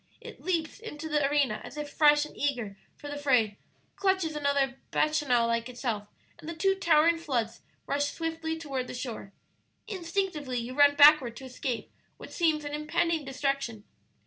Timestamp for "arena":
1.29-1.61